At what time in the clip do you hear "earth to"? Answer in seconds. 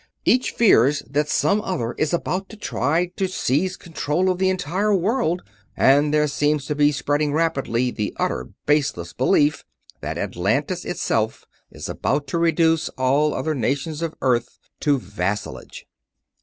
14.23-14.97